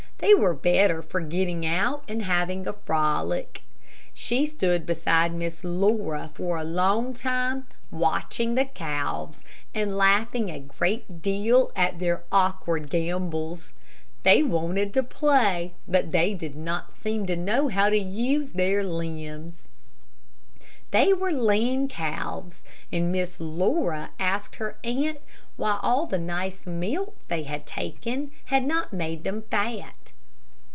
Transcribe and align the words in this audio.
They 0.17 0.35
were 0.35 0.53
better 0.53 1.01
for 1.01 1.19
getting 1.21 1.65
out 1.65 2.03
and 2.07 2.21
having 2.21 2.67
a 2.67 2.73
frolic. 2.73 3.63
She 4.13 4.45
stood 4.45 4.85
beside 4.85 5.33
Miss 5.33 5.63
Laura 5.63 6.29
for 6.35 6.59
a 6.59 6.63
long 6.63 7.15
time, 7.15 7.65
watching 7.89 8.53
the 8.53 8.65
calves, 8.65 9.41
and 9.73 9.97
laughing 9.97 10.51
a 10.51 10.59
great 10.59 11.23
deal 11.23 11.71
at 11.75 11.97
their 11.97 12.21
awkward 12.31 12.91
gambols. 12.91 13.73
They 14.21 14.43
wanted 14.43 14.93
to 14.93 15.01
play, 15.01 15.73
but 15.87 16.11
they 16.11 16.35
did 16.35 16.55
not 16.55 16.95
seem 16.95 17.25
to 17.25 17.35
know 17.35 17.69
how 17.69 17.89
to 17.89 17.97
use 17.97 18.51
their 18.51 18.83
limbs. 18.83 19.69
They 20.91 21.13
were 21.13 21.31
lean 21.31 21.87
calves, 21.87 22.63
and 22.91 23.11
Miss 23.11 23.39
Laura 23.39 24.11
asked 24.19 24.57
her 24.57 24.77
aunt 24.83 25.17
why 25.55 25.79
all 25.81 26.05
the 26.05 26.17
nice 26.19 26.67
milk 26.67 27.15
they 27.27 27.43
had 27.43 27.65
taken 27.65 28.31
had 28.45 28.65
not 28.65 28.93
made 28.93 29.23
them 29.23 29.43
fat. 29.49 29.95